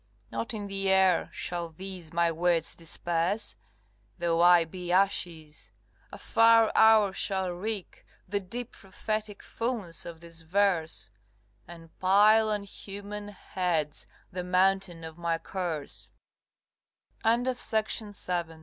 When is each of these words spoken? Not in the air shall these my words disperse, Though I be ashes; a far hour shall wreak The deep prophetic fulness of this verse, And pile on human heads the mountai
Not 0.31 0.51
in 0.55 0.65
the 0.65 0.89
air 0.89 1.29
shall 1.31 1.69
these 1.69 2.11
my 2.11 2.31
words 2.31 2.73
disperse, 2.75 3.55
Though 4.17 4.41
I 4.41 4.65
be 4.65 4.91
ashes; 4.91 5.71
a 6.11 6.17
far 6.17 6.71
hour 6.73 7.13
shall 7.13 7.51
wreak 7.51 8.03
The 8.27 8.39
deep 8.39 8.71
prophetic 8.71 9.43
fulness 9.43 10.03
of 10.03 10.19
this 10.19 10.41
verse, 10.41 11.11
And 11.67 11.91
pile 11.99 12.49
on 12.49 12.63
human 12.63 13.27
heads 13.27 14.07
the 14.31 14.41
mountai 14.43 15.05